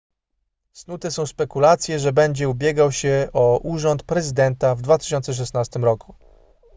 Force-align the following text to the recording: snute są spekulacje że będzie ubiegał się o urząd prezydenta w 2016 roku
snute 0.73 1.11
są 1.11 1.25
spekulacje 1.25 1.99
że 1.99 2.13
będzie 2.13 2.49
ubiegał 2.49 2.91
się 2.91 3.29
o 3.33 3.59
urząd 3.63 4.03
prezydenta 4.03 4.75
w 4.75 4.81
2016 4.81 5.79
roku 5.79 6.15